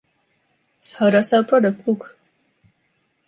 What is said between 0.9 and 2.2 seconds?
How does our product look?